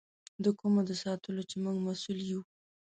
د 0.43 0.45
کومو 0.59 0.79
د 0.89 0.91
ساتلو 1.03 1.41
چې 1.49 1.55
موږ 1.63 1.75
مسؤل 1.87 2.19
یو. 2.31 2.41